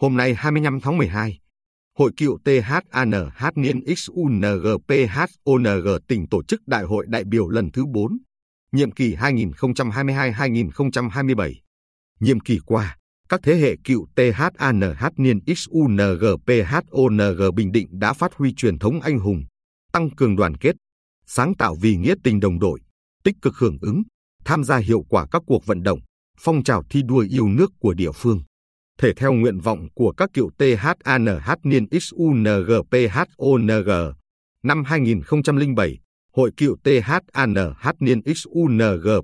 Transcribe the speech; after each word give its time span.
Hôm 0.00 0.16
nay 0.16 0.34
25 0.34 0.80
tháng 0.80 0.98
12, 0.98 1.38
Hội 1.98 2.10
cựu 2.16 2.38
THANH 2.44 3.54
niên 3.54 3.80
XUNGPHONG 3.96 5.88
tỉnh 6.08 6.28
tổ 6.28 6.42
chức 6.42 6.60
Đại 6.66 6.84
hội 6.84 7.06
đại 7.08 7.24
biểu 7.24 7.48
lần 7.48 7.70
thứ 7.72 7.86
4, 7.86 8.18
nhiệm 8.72 8.90
kỳ 8.90 9.14
2022-2027. 9.14 11.54
Nhiệm 12.20 12.40
kỳ 12.40 12.58
qua, 12.66 12.96
các 13.28 13.40
thế 13.42 13.56
hệ 13.56 13.76
cựu 13.84 14.06
THANH 14.16 15.04
niên 15.16 15.40
XUNGPHONG 15.46 17.54
Bình 17.54 17.72
Định 17.72 17.86
đã 17.90 18.12
phát 18.12 18.34
huy 18.34 18.54
truyền 18.54 18.78
thống 18.78 19.00
anh 19.00 19.18
hùng, 19.18 19.44
tăng 19.92 20.10
cường 20.10 20.36
đoàn 20.36 20.56
kết, 20.56 20.76
sáng 21.26 21.54
tạo 21.54 21.76
vì 21.80 21.96
nghĩa 21.96 22.14
tình 22.24 22.40
đồng 22.40 22.58
đội, 22.58 22.80
tích 23.24 23.36
cực 23.42 23.56
hưởng 23.56 23.78
ứng, 23.80 24.02
tham 24.44 24.64
gia 24.64 24.76
hiệu 24.76 25.04
quả 25.08 25.26
các 25.30 25.42
cuộc 25.46 25.66
vận 25.66 25.82
động, 25.82 25.98
phong 26.38 26.64
trào 26.64 26.82
thi 26.90 27.02
đua 27.02 27.26
yêu 27.30 27.48
nước 27.48 27.70
của 27.80 27.94
địa 27.94 28.12
phương. 28.14 28.40
Thể 29.00 29.12
theo 29.12 29.32
nguyện 29.32 29.58
vọng 29.60 29.88
của 29.94 30.12
các 30.12 30.30
cựu 30.34 30.50
THANH 30.58 31.50
niên 31.62 31.86
XUNGPHONG, 32.00 32.50
năm 34.62 34.84
2007, 34.84 35.98
Hội 36.36 36.50
cựu 36.56 36.76
THANH 36.84 37.56
niên 38.00 38.20
XUNGPHONG 38.34 39.16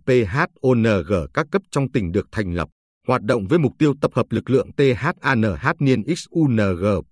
các 1.34 1.46
cấp 1.50 1.62
trong 1.70 1.92
tỉnh 1.92 2.12
được 2.12 2.28
thành 2.32 2.54
lập, 2.54 2.68
hoạt 3.06 3.22
động 3.22 3.46
với 3.46 3.58
mục 3.58 3.72
tiêu 3.78 3.94
tập 4.00 4.10
hợp 4.14 4.26
lực 4.30 4.50
lượng 4.50 4.70
THANH 4.76 5.80
niên 5.80 6.02
XUNGPHONG 6.16 7.04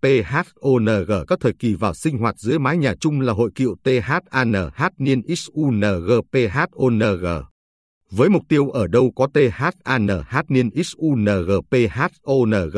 các 1.29 1.39
thời 1.41 1.53
kỳ 1.59 1.75
vào 1.75 1.95
sinh 1.95 2.19
hoạt 2.19 2.39
dưới 2.39 2.59
mái 2.59 2.77
nhà 2.77 2.95
chung 3.01 3.21
là 3.21 3.33
Hội 3.33 3.51
cựu 3.55 3.77
THANH 3.85 4.93
niên 4.99 5.23
XUNGPHONG 5.37 6.45
với 8.17 8.29
mục 8.29 8.43
tiêu 8.49 8.71
ở 8.71 8.87
đâu 8.87 9.13
có 9.17 9.29
THANH 9.35 10.45
niên 10.49 10.71
XUNGPHONG, 10.85 12.77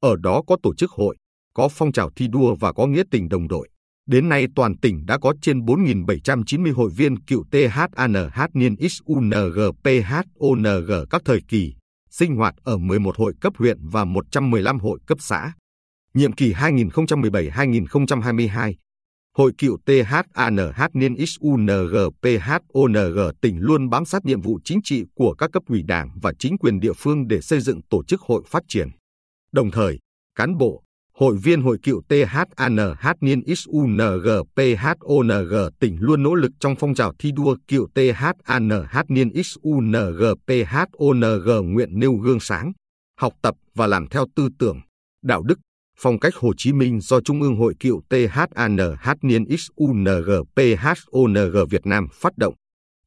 ở 0.00 0.16
đó 0.16 0.42
có 0.46 0.56
tổ 0.62 0.74
chức 0.74 0.90
hội, 0.90 1.16
có 1.54 1.68
phong 1.68 1.92
trào 1.92 2.10
thi 2.16 2.28
đua 2.28 2.54
và 2.54 2.72
có 2.72 2.86
nghĩa 2.86 3.02
tình 3.10 3.28
đồng 3.28 3.48
đội. 3.48 3.68
Đến 4.06 4.28
nay 4.28 4.46
toàn 4.56 4.78
tỉnh 4.78 5.06
đã 5.06 5.18
có 5.18 5.34
trên 5.42 5.60
4.790 5.60 6.74
hội 6.74 6.90
viên 6.96 7.20
cựu 7.20 7.44
THANH 7.50 8.54
niên 8.54 8.76
XUNGPHONG 8.88 10.90
các 11.10 11.22
thời 11.24 11.40
kỳ, 11.48 11.74
sinh 12.10 12.36
hoạt 12.36 12.54
ở 12.64 12.76
11 12.76 13.16
hội 13.16 13.34
cấp 13.40 13.52
huyện 13.58 13.78
và 13.88 14.04
115 14.04 14.78
hội 14.78 14.98
cấp 15.06 15.18
xã. 15.20 15.52
Nhiệm 16.14 16.32
kỳ 16.32 16.52
2017-2022, 16.52 18.74
Hội 19.36 19.52
cựu 19.58 19.78
THANH 19.86 20.80
niên 20.92 21.14
XUNGPHONG 21.26 23.18
tỉnh 23.40 23.58
luôn 23.60 23.90
bám 23.90 24.04
sát 24.04 24.24
nhiệm 24.24 24.40
vụ 24.40 24.58
chính 24.64 24.80
trị 24.84 25.04
của 25.14 25.34
các 25.34 25.50
cấp 25.52 25.62
ủy 25.68 25.82
đảng 25.82 26.10
và 26.22 26.32
chính 26.38 26.58
quyền 26.58 26.80
địa 26.80 26.92
phương 26.92 27.28
để 27.28 27.40
xây 27.40 27.60
dựng 27.60 27.82
tổ 27.82 28.04
chức 28.04 28.20
hội 28.20 28.42
phát 28.46 28.62
triển. 28.68 28.88
Đồng 29.52 29.70
thời, 29.70 29.98
cán 30.34 30.56
bộ, 30.58 30.82
hội 31.14 31.36
viên 31.42 31.62
hội 31.62 31.78
cựu 31.82 32.02
THANH 32.08 33.06
niên 33.20 33.42
XUNGPHONG 33.56 34.34
tỉnh 35.80 35.96
luôn 36.00 36.22
nỗ 36.22 36.34
lực 36.34 36.52
trong 36.60 36.76
phong 36.76 36.94
trào 36.94 37.12
thi 37.18 37.32
đua 37.32 37.56
cựu 37.68 37.88
THANH 37.94 39.04
niên 39.08 39.30
XUNGPHONG 39.42 39.62
nguyện 41.72 41.98
nêu 41.98 42.12
gương 42.12 42.40
sáng, 42.40 42.72
học 43.20 43.32
tập 43.42 43.54
và 43.74 43.86
làm 43.86 44.06
theo 44.06 44.26
tư 44.36 44.48
tưởng, 44.58 44.80
đạo 45.22 45.42
đức, 45.42 45.58
phong 45.98 46.18
cách 46.18 46.34
Hồ 46.36 46.52
Chí 46.56 46.72
Minh 46.72 47.00
do 47.00 47.20
Trung 47.20 47.42
ương 47.42 47.56
Hội 47.56 47.74
cựu 47.80 48.02
THANH 48.10 49.08
niên 49.22 49.44
XUNGPHONG 49.56 50.56
Việt 51.70 51.86
Nam 51.86 52.06
phát 52.12 52.38
động, 52.38 52.54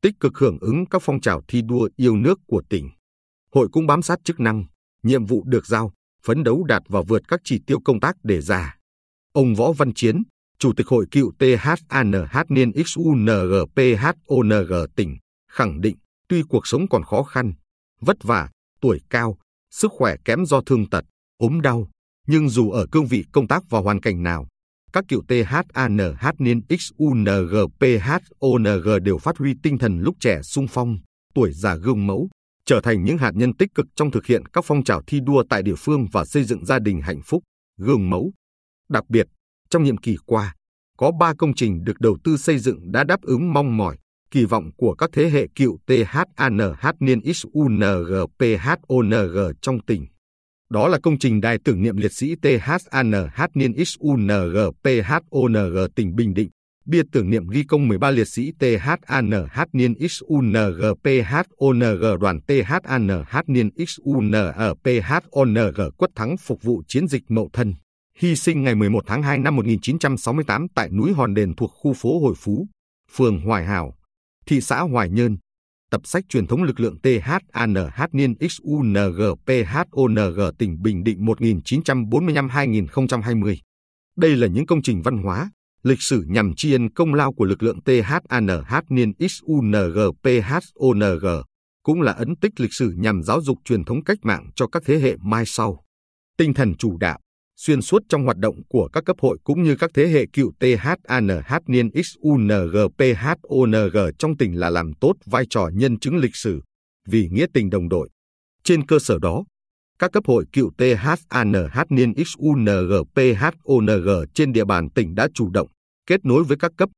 tích 0.02 0.14
cực 0.20 0.38
hưởng 0.38 0.58
ứng 0.62 0.86
các 0.86 1.02
phong 1.06 1.22
trào 1.22 1.42
thi 1.48 1.62
đua 1.62 1.90
yêu 1.96 2.16
nước 2.16 2.40
của 2.48 2.62
tỉnh. 2.70 2.90
Hội 3.54 3.68
cũng 3.72 3.88
bám 3.88 4.02
sát 4.02 4.20
chức 4.24 4.40
năng, 4.40 4.66
nhiệm 5.04 5.26
vụ 5.26 5.44
được 5.46 5.66
giao, 5.68 5.94
phấn 6.24 6.44
đấu 6.44 6.64
đạt 6.64 6.84
và 6.88 7.02
vượt 7.08 7.22
các 7.28 7.40
chỉ 7.44 7.60
tiêu 7.68 7.80
công 7.86 8.00
tác 8.00 8.16
đề 8.24 8.42
ra. 8.42 8.76
Ông 9.34 9.56
Võ 9.56 9.72
Văn 9.72 9.94
Chiến, 9.94 10.24
Chủ 10.60 10.74
tịch 10.78 10.88
Hội 10.88 11.06
cựu 11.12 11.32
THANH 11.40 12.50
niên 12.50 12.72
XUNGPHONG 12.86 14.74
tỉnh, 14.96 15.18
khẳng 15.52 15.82
định 15.82 15.98
tuy 16.28 16.44
cuộc 16.50 16.68
sống 16.68 16.88
còn 16.90 17.04
khó 17.04 17.24
khăn, 17.24 17.54
vất 18.02 18.18
vả, 18.24 18.50
tuổi 18.82 19.00
cao, 19.10 19.38
sức 19.72 19.92
khỏe 19.92 20.16
kém 20.26 20.46
do 20.46 20.62
thương 20.62 20.90
tật, 20.90 21.06
ốm 21.38 21.62
đau, 21.62 21.90
nhưng 22.32 22.50
dù 22.50 22.72
ở 22.72 22.86
cương 22.92 23.06
vị 23.06 23.24
công 23.32 23.48
tác 23.48 23.64
và 23.70 23.80
hoàn 23.80 24.00
cảnh 24.00 24.24
nào, 24.24 24.48
các 24.94 25.04
cựu 25.08 25.22
THANH 25.28 26.40
niên 26.40 26.62
XUNGPHONG 26.70 27.84
đều 29.04 29.18
phát 29.18 29.38
huy 29.38 29.54
tinh 29.64 29.78
thần 29.78 30.00
lúc 30.00 30.16
trẻ 30.20 30.42
sung 30.42 30.68
phong, 30.70 30.98
tuổi 31.34 31.52
già 31.54 31.76
gương 31.76 32.08
mẫu, 32.08 32.30
trở 32.66 32.82
thành 32.82 33.04
những 33.04 33.18
hạt 33.18 33.32
nhân 33.36 33.54
tích 33.56 33.70
cực 33.76 33.86
trong 33.96 34.12
thực 34.12 34.26
hiện 34.26 34.46
các 34.46 34.66
phong 34.68 34.84
trào 34.84 35.02
thi 35.08 35.20
đua 35.20 35.44
tại 35.50 35.64
địa 35.64 35.76
phương 35.78 36.06
và 36.12 36.26
xây 36.26 36.44
dựng 36.44 36.66
gia 36.66 36.80
đình 36.80 37.02
hạnh 37.02 37.22
phúc, 37.26 37.44
gương 37.78 38.10
mẫu. 38.10 38.32
Đặc 38.90 39.10
biệt, 39.10 39.28
trong 39.70 39.84
nhiệm 39.84 39.98
kỳ 39.98 40.16
qua, 40.26 40.56
có 40.98 41.12
3 41.20 41.34
công 41.38 41.54
trình 41.54 41.84
được 41.84 42.00
đầu 42.00 42.18
tư 42.24 42.38
xây 42.38 42.60
dựng 42.60 42.92
đã 42.92 43.04
đáp 43.04 43.22
ứng 43.22 43.54
mong 43.54 43.78
mỏi, 43.78 43.98
kỳ 44.32 44.46
vọng 44.46 44.70
của 44.78 44.96
các 44.96 45.10
thế 45.14 45.30
hệ 45.30 45.48
cựu 45.56 45.78
THANH 45.88 46.86
niên 47.00 47.34
XUNGPHONG 47.34 48.58
trong 49.62 49.80
tỉnh. 49.86 50.06
Đó 50.70 50.88
là 50.88 51.00
công 51.04 51.20
trình 51.20 51.42
đài 51.42 51.58
tưởng 51.64 51.82
niệm 51.82 51.98
liệt 51.98 52.14
sĩ 52.14 52.36
THANH 52.42 53.50
niên 53.54 53.86
XUNGPHONG 53.86 55.78
tỉnh 55.96 56.16
Bình 56.16 56.34
Định, 56.34 56.50
bia 56.86 57.02
tưởng 57.12 57.30
niệm 57.30 57.48
ghi 57.48 57.64
công 57.64 57.88
13 57.88 58.12
liệt 58.12 58.28
sĩ 58.28 58.52
THANH 58.60 59.68
niên 59.74 59.94
XUNGPHONG 60.10 61.00
đoàn 62.20 62.40
THANH 62.48 63.44
niên 63.48 63.70
XUNGPHONG 63.88 65.58
quất 65.98 66.12
thắng 66.16 66.38
phục 66.38 66.64
vụ 66.64 66.84
chiến 66.88 67.08
dịch 67.08 67.24
Mậu 67.30 67.50
Thân, 67.54 67.74
hy 68.16 68.36
sinh 68.36 68.64
ngày 68.64 68.76
11 68.76 69.04
tháng 69.08 69.24
2 69.24 69.38
năm 69.38 69.56
1968 69.56 70.68
tại 70.76 70.90
núi 70.90 71.14
Hòn 71.14 71.34
Đền 71.34 71.56
thuộc 71.56 71.72
khu 71.74 71.94
phố 71.94 72.20
Hội 72.20 72.34
Phú, 72.38 72.68
phường 73.16 73.42
Hoài 73.42 73.66
Hảo, 73.66 73.96
thị 74.46 74.62
xã 74.62 74.82
Hoài 74.82 75.10
Nhơn, 75.10 75.38
tập 75.92 76.02
sách 76.04 76.24
truyền 76.30 76.48
thống 76.48 76.64
lực 76.64 76.80
lượng 76.80 76.98
THANH 77.04 77.78
niên 78.12 78.36
XUNGPHONG 78.50 80.18
tỉnh 80.58 80.82
Bình 80.82 81.04
Định 81.04 81.26
1945-2020. 81.26 83.56
Đây 84.16 84.36
là 84.36 84.48
những 84.48 84.66
công 84.66 84.82
trình 84.82 85.02
văn 85.02 85.18
hóa, 85.18 85.52
lịch 85.84 86.02
sử 86.02 86.24
nhằm 86.28 86.54
tri 86.56 86.74
ân 86.74 86.90
công 86.90 87.14
lao 87.14 87.34
của 87.34 87.46
lực 87.46 87.64
lượng 87.64 87.80
THANH 87.82 88.84
niên 88.90 89.14
XUNGPHONG, 89.20 91.26
cũng 91.84 92.02
là 92.02 92.12
ấn 92.12 92.36
tích 92.36 92.60
lịch 92.60 92.74
sử 92.74 92.94
nhằm 92.98 93.24
giáo 93.24 93.42
dục 93.42 93.58
truyền 93.66 93.84
thống 93.84 94.04
cách 94.04 94.18
mạng 94.22 94.50
cho 94.56 94.68
các 94.68 94.84
thế 94.86 95.00
hệ 95.00 95.16
mai 95.22 95.44
sau. 95.46 95.84
Tinh 96.38 96.54
thần 96.54 96.76
chủ 96.76 96.98
đạo, 96.98 97.20
xuyên 97.60 97.82
suốt 97.82 98.04
trong 98.10 98.26
hoạt 98.26 98.38
động 98.38 98.62
của 98.70 98.90
các 98.94 99.06
cấp 99.06 99.16
hội 99.22 99.38
cũng 99.44 99.64
như 99.64 99.76
các 99.76 99.92
thế 99.94 100.08
hệ 100.08 100.26
cựu 100.34 100.52
THANH 100.60 101.54
niên 101.68 101.90
XUNGPHONG 102.04 103.98
trong 104.20 104.38
tỉnh 104.38 104.60
là 104.60 104.70
làm 104.70 104.94
tốt 104.94 105.14
vai 105.26 105.46
trò 105.50 105.70
nhân 105.74 106.00
chứng 106.00 106.18
lịch 106.18 106.36
sử, 106.36 106.62
vì 107.08 107.28
nghĩa 107.32 107.46
tình 107.54 107.70
đồng 107.70 107.90
đội. 107.90 108.10
Trên 108.64 108.86
cơ 108.86 109.00
sở 109.00 109.20
đó, 109.20 109.44
các 110.00 110.12
cấp 110.12 110.24
hội 110.28 110.46
cựu 110.54 110.72
THANH 110.78 111.90
niên 111.90 112.14
XUNGPHONG 112.26 114.10
trên 114.34 114.54
địa 114.54 114.66
bàn 114.66 114.90
tỉnh 114.90 115.16
đã 115.16 115.28
chủ 115.34 115.50
động 115.50 115.68
kết 116.06 116.26
nối 116.26 116.44
với 116.44 116.58
các 116.58 116.72
cấp, 116.78 116.90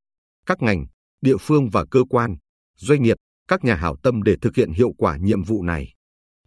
các 0.46 0.62
ngành, 0.62 0.86
địa 1.22 1.38
phương 1.40 1.70
và 1.70 1.86
cơ 1.92 2.04
quan, 2.10 2.38
doanh 2.78 3.04
nghiệp, 3.04 3.18
các 3.48 3.64
nhà 3.64 3.76
hảo 3.76 3.96
tâm 4.04 4.24
để 4.24 4.36
thực 4.42 4.56
hiện 4.56 4.72
hiệu 4.72 4.94
quả 4.98 5.18
nhiệm 5.18 5.44
vụ 5.44 5.64
này. 5.64 5.94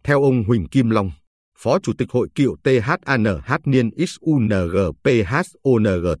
Theo 0.03 0.23
ông 0.23 0.43
Huỳnh 0.43 0.67
Kim 0.67 0.89
Long, 0.89 1.11
Phó 1.57 1.79
Chủ 1.79 1.93
tịch 1.97 2.11
Hội 2.11 2.27
cựu 2.35 2.55
THANH 2.63 3.67
niên 3.67 3.89
XUNGPHONG 4.07 4.95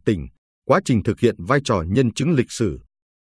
tỉnh, 0.05 0.27
quá 0.65 0.79
trình 0.85 1.03
thực 1.03 1.19
hiện 1.19 1.35
vai 1.37 1.59
trò 1.63 1.83
nhân 1.87 2.13
chứng 2.13 2.31
lịch 2.31 2.51
sử, 2.51 2.79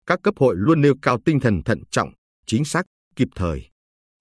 các 0.06 0.20
cấp 0.22 0.34
hội 0.38 0.54
luôn 0.58 0.80
nêu 0.80 0.94
cao 1.02 1.18
tinh 1.24 1.40
thần 1.40 1.62
thận 1.62 1.82
trọng, 1.90 2.12
chính 2.46 2.64
xác, 2.64 2.86
kịp 3.16 3.28
thời. 3.36 3.70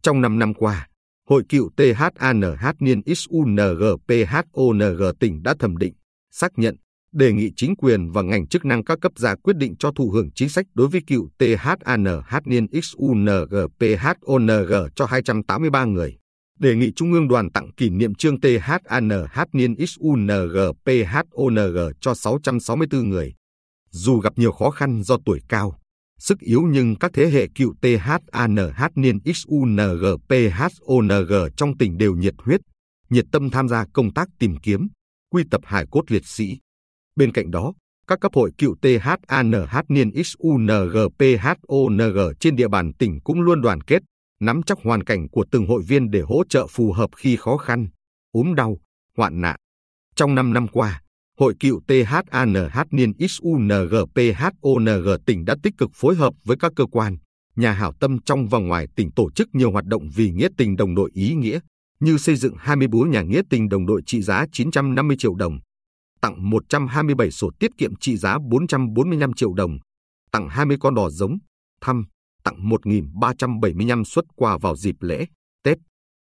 Trong 0.01 0.21
5 0.21 0.39
năm 0.39 0.53
qua, 0.53 0.88
Hội 1.30 1.44
cựu 1.50 1.69
THANH 1.77 2.75
niên 2.80 3.01
XUNGPHONG 3.06 5.01
tỉnh 5.19 5.44
đã 5.44 5.56
thẩm 5.59 5.77
định, 5.77 5.94
xác 6.31 6.51
nhận, 6.56 6.75
đề 7.12 7.33
nghị 7.33 7.51
chính 7.56 7.75
quyền 7.75 8.12
và 8.12 8.21
ngành 8.21 8.47
chức 8.47 8.65
năng 8.65 8.83
các 8.83 9.00
cấp 9.01 9.12
ra 9.15 9.35
quyết 9.35 9.56
định 9.56 9.75
cho 9.80 9.92
thụ 9.92 10.12
hưởng 10.12 10.31
chính 10.35 10.50
sách 10.50 10.65
đối 10.74 10.88
với 10.88 11.01
cựu 11.07 11.30
THANH 11.39 12.47
niên 12.47 12.68
XUNGPHONG 12.81 14.71
cho 14.95 15.06
283 15.06 15.85
người 15.85 16.19
đề 16.59 16.75
nghị 16.75 16.91
Trung 16.95 17.13
ương 17.13 17.27
đoàn 17.27 17.51
tặng 17.51 17.71
kỷ 17.77 17.89
niệm 17.89 18.15
trương 18.15 18.41
THANH 18.41 19.53
niên 19.53 19.75
XUNGPHONG 19.85 21.77
cho 22.01 22.13
664 22.13 23.09
người. 23.09 23.33
Dù 23.89 24.19
gặp 24.19 24.33
nhiều 24.35 24.51
khó 24.51 24.69
khăn 24.69 25.03
do 25.03 25.17
tuổi 25.25 25.39
cao, 25.50 25.79
sức 26.19 26.39
yếu 26.39 26.61
nhưng 26.61 26.95
các 26.95 27.11
thế 27.13 27.29
hệ 27.29 27.47
cựu 27.56 27.73
THANH 27.81 28.81
niên 28.95 29.19
XUNGPHONG 29.25 30.33
trong 31.57 31.77
tỉnh 31.77 31.97
đều 31.97 32.15
nhiệt 32.15 32.33
huyết, 32.38 32.61
nhiệt 33.09 33.25
tâm 33.31 33.50
tham 33.50 33.67
gia 33.67 33.85
công 33.94 34.13
tác 34.13 34.27
tìm 34.39 34.57
kiếm, 34.57 34.88
quy 35.31 35.44
tập 35.51 35.61
hải 35.63 35.85
cốt 35.91 36.03
liệt 36.07 36.25
sĩ. 36.25 36.57
Bên 37.15 37.31
cạnh 37.31 37.51
đó, 37.51 37.73
các 38.07 38.19
cấp 38.21 38.31
hội 38.35 38.51
cựu 38.57 38.75
THANH 38.81 39.89
niên 39.89 40.11
XUNGPHONG 40.23 42.17
trên 42.39 42.56
địa 42.56 42.67
bàn 42.67 42.91
tỉnh 42.94 43.19
cũng 43.23 43.41
luôn 43.41 43.61
đoàn 43.61 43.81
kết, 43.81 44.01
nắm 44.39 44.63
chắc 44.63 44.77
hoàn 44.83 45.03
cảnh 45.03 45.30
của 45.30 45.45
từng 45.51 45.68
hội 45.68 45.81
viên 45.88 46.12
để 46.12 46.21
hỗ 46.21 46.44
trợ 46.50 46.68
phù 46.68 46.91
hợp 46.91 47.09
khi 47.15 47.36
khó 47.36 47.57
khăn, 47.57 47.88
ốm 48.31 48.56
đau, 48.56 48.77
hoạn 49.18 49.41
nạn. 49.41 49.56
Trong 50.15 50.36
5 50.36 50.53
năm 50.53 50.68
qua, 50.68 51.01
Hội 51.39 51.53
cựu 51.59 51.81
THANH 51.88 52.77
Niên 52.91 53.13
XUNGPHONG 53.19 55.07
tỉnh 55.25 55.45
đã 55.45 55.56
tích 55.63 55.74
cực 55.77 55.89
phối 55.94 56.15
hợp 56.15 56.33
với 56.44 56.57
các 56.59 56.71
cơ 56.75 56.86
quan, 56.86 57.18
nhà 57.56 57.71
hảo 57.71 57.94
tâm 58.00 58.21
trong 58.25 58.47
và 58.47 58.59
ngoài 58.59 58.88
tỉnh 58.95 59.12
tổ 59.12 59.31
chức 59.31 59.47
nhiều 59.53 59.71
hoạt 59.71 59.86
động 59.86 60.09
vì 60.15 60.31
nghĩa 60.31 60.47
tình 60.57 60.75
đồng 60.75 60.95
đội 60.95 61.09
ý 61.13 61.33
nghĩa, 61.33 61.59
như 62.00 62.18
xây 62.18 62.35
dựng 62.35 62.53
24 62.57 63.12
nhà 63.12 63.21
nghĩa 63.21 63.42
tình 63.50 63.69
đồng 63.69 63.85
đội 63.85 64.01
trị 64.06 64.21
giá 64.21 64.45
950 64.51 65.18
triệu 65.19 65.35
đồng, 65.35 65.59
tặng 66.21 66.50
127 66.50 67.31
sổ 67.31 67.50
tiết 67.59 67.71
kiệm 67.77 67.95
trị 67.95 68.18
giá 68.18 68.38
445 68.50 69.33
triệu 69.33 69.53
đồng, 69.53 69.77
tặng 70.31 70.50
20 70.50 70.77
con 70.80 70.95
đò 70.95 71.09
giống, 71.09 71.38
thăm, 71.81 72.06
tặng 72.49 72.69
1.375 72.69 74.03
xuất 74.03 74.25
quà 74.35 74.57
vào 74.57 74.75
dịp 74.75 74.95
lễ, 74.99 75.25
Tết. 75.63 75.77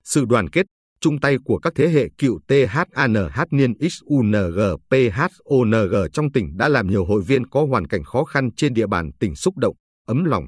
Sự 0.04 0.24
đoàn 0.24 0.48
kết, 0.48 0.66
chung 1.00 1.20
tay 1.20 1.36
của 1.44 1.58
các 1.58 1.72
thế 1.76 1.88
hệ 1.88 2.08
cựu 2.18 2.40
THANH 2.48 3.38
niên 3.50 3.74
XUNG 3.90 4.58
PHONG 4.90 5.94
trong 6.12 6.32
tỉnh 6.32 6.56
đã 6.56 6.68
làm 6.68 6.90
nhiều 6.90 7.04
hội 7.04 7.22
viên 7.26 7.46
có 7.46 7.66
hoàn 7.70 7.86
cảnh 7.86 8.04
khó 8.04 8.24
khăn 8.24 8.50
trên 8.56 8.74
địa 8.74 8.86
bàn 8.86 9.10
tỉnh 9.20 9.34
xúc 9.34 9.56
động, 9.56 9.76
ấm 10.06 10.24
lòng. 10.24 10.44